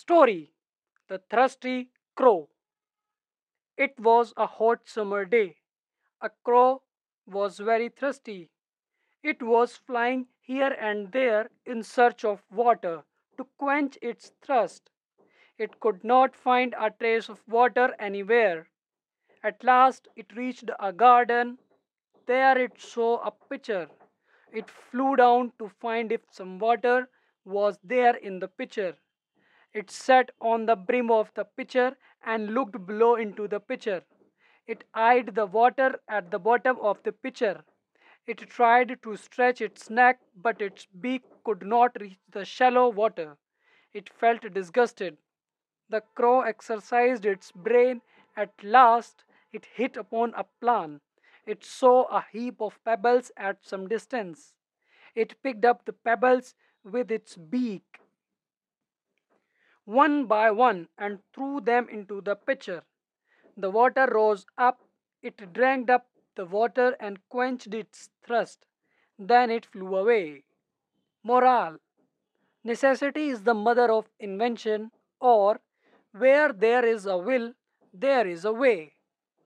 Story 0.00 0.54
The 1.08 1.18
Thirsty 1.18 1.90
Crow. 2.16 2.48
It 3.76 4.00
was 4.00 4.32
a 4.34 4.46
hot 4.46 4.88
summer 4.88 5.26
day. 5.26 5.58
A 6.22 6.30
crow 6.42 6.82
was 7.26 7.58
very 7.58 7.90
thirsty. 7.90 8.48
It 9.22 9.42
was 9.42 9.76
flying 9.76 10.28
here 10.40 10.74
and 10.80 11.12
there 11.12 11.50
in 11.66 11.82
search 11.82 12.24
of 12.24 12.42
water 12.50 13.04
to 13.36 13.46
quench 13.58 13.98
its 14.00 14.32
thirst. 14.40 14.88
It 15.58 15.78
could 15.80 16.02
not 16.02 16.34
find 16.34 16.74
a 16.78 16.90
trace 16.90 17.28
of 17.28 17.46
water 17.46 17.94
anywhere. 17.98 18.70
At 19.42 19.62
last 19.62 20.08
it 20.16 20.34
reached 20.34 20.70
a 20.80 20.94
garden. 20.94 21.58
There 22.24 22.56
it 22.56 22.80
saw 22.80 23.18
a 23.22 23.30
pitcher. 23.50 23.90
It 24.50 24.70
flew 24.70 25.16
down 25.16 25.52
to 25.58 25.68
find 25.68 26.10
if 26.10 26.22
some 26.30 26.58
water 26.58 27.10
was 27.44 27.78
there 27.84 28.16
in 28.16 28.38
the 28.38 28.48
pitcher. 28.48 28.96
It 29.72 29.90
sat 29.90 30.32
on 30.40 30.66
the 30.66 30.76
brim 30.76 31.10
of 31.10 31.32
the 31.34 31.44
pitcher 31.44 31.96
and 32.24 32.54
looked 32.54 32.86
below 32.86 33.14
into 33.14 33.46
the 33.46 33.60
pitcher. 33.60 34.02
It 34.66 34.84
eyed 34.94 35.34
the 35.34 35.46
water 35.46 36.00
at 36.08 36.30
the 36.30 36.38
bottom 36.38 36.78
of 36.80 37.02
the 37.04 37.12
pitcher. 37.12 37.64
It 38.26 38.38
tried 38.38 39.00
to 39.02 39.16
stretch 39.16 39.60
its 39.60 39.88
neck, 39.88 40.20
but 40.34 40.60
its 40.60 40.86
beak 40.86 41.22
could 41.44 41.62
not 41.64 42.00
reach 42.00 42.18
the 42.28 42.44
shallow 42.44 42.88
water. 42.88 43.36
It 43.92 44.08
felt 44.08 44.42
disgusted. 44.52 45.18
The 45.88 46.02
crow 46.14 46.40
exercised 46.42 47.24
its 47.24 47.52
brain. 47.52 48.02
At 48.36 48.52
last, 48.62 49.24
it 49.52 49.66
hit 49.66 49.96
upon 49.96 50.34
a 50.34 50.44
plan. 50.44 51.00
It 51.46 51.64
saw 51.64 52.04
a 52.04 52.26
heap 52.32 52.60
of 52.60 52.82
pebbles 52.84 53.30
at 53.36 53.64
some 53.64 53.88
distance. 53.88 54.54
It 55.14 55.42
picked 55.42 55.64
up 55.64 55.84
the 55.84 55.92
pebbles 55.92 56.54
with 56.84 57.10
its 57.10 57.36
beak 57.36 58.00
one 59.84 60.26
by 60.26 60.50
one 60.50 60.88
and 60.98 61.20
threw 61.32 61.60
them 61.60 61.88
into 61.88 62.20
the 62.20 62.36
pitcher. 62.36 62.82
The 63.56 63.70
water 63.70 64.06
rose 64.06 64.46
up, 64.56 64.80
it 65.22 65.52
drank 65.52 65.90
up 65.90 66.08
the 66.36 66.46
water 66.46 66.96
and 67.00 67.18
quenched 67.28 67.74
its 67.74 68.10
thirst. 68.22 68.66
Then 69.18 69.50
it 69.50 69.66
flew 69.66 69.96
away. 69.96 70.44
Moral 71.22 71.78
Necessity 72.62 73.28
is 73.28 73.42
the 73.42 73.54
mother 73.54 73.90
of 73.90 74.10
invention, 74.18 74.90
or 75.18 75.60
where 76.12 76.52
there 76.52 76.84
is 76.84 77.06
a 77.06 77.16
will, 77.16 77.54
there 77.92 78.26
is 78.26 78.44
a 78.44 78.52
way. 78.52 78.94